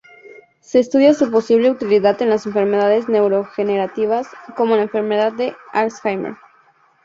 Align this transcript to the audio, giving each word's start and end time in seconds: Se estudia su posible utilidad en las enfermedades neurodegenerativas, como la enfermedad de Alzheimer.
Se 0.61 0.79
estudia 0.79 1.13
su 1.13 1.29
posible 1.29 1.69
utilidad 1.69 2.19
en 2.23 2.31
las 2.31 2.47
enfermedades 2.47 3.07
neurodegenerativas, 3.07 4.27
como 4.57 4.75
la 4.75 4.81
enfermedad 4.81 5.31
de 5.31 5.55
Alzheimer. 5.73 6.37